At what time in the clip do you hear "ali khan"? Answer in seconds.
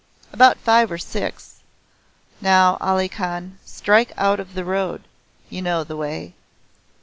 2.81-3.59